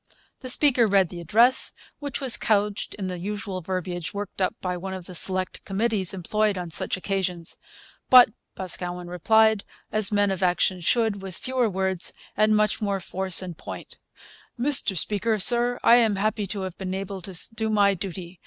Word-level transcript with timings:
The 0.39 0.49
speaker 0.49 0.87
read 0.87 1.09
the 1.09 1.19
address, 1.21 1.73
which 1.99 2.19
was 2.19 2.35
couched 2.35 2.95
in 2.95 3.05
the 3.05 3.19
usual 3.19 3.61
verbiage 3.61 4.15
worked 4.15 4.41
up 4.41 4.55
by 4.59 4.75
one 4.75 4.95
of 4.95 5.05
the 5.05 5.13
select 5.13 5.63
committees 5.63 6.11
employed 6.11 6.57
on 6.57 6.71
such 6.71 6.97
occasions. 6.97 7.55
But 8.09 8.29
Boscawen 8.55 9.09
replied, 9.09 9.63
as 9.91 10.11
men 10.11 10.31
of 10.31 10.41
action 10.41 10.81
should, 10.81 11.21
with 11.21 11.37
fewer 11.37 11.69
words 11.69 12.13
and 12.35 12.55
much 12.55 12.81
more 12.81 12.99
force 12.99 13.43
and 13.43 13.55
point: 13.55 13.99
'Mr 14.59 14.97
Speaker, 14.97 15.37
Sir, 15.37 15.77
I 15.83 15.97
am 15.97 16.15
happy 16.15 16.47
to 16.47 16.61
have 16.61 16.79
been 16.79 16.95
able 16.95 17.21
to 17.21 17.37
do 17.53 17.69
my 17.69 17.93
duty. 17.93 18.39